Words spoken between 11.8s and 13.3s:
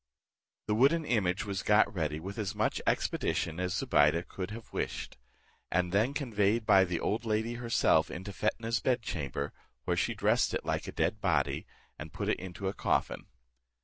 and put it into a coffin.